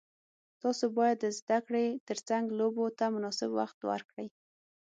تاسو 0.61 0.85
باید 0.97 1.17
د 1.21 1.25
زده 1.39 1.57
کړې 1.67 1.85
ترڅنګ 2.07 2.45
لوبو 2.59 2.85
ته 2.97 3.05
مناسب 3.15 3.49
وخت 3.59 3.79
ورکړئ. 3.91 4.27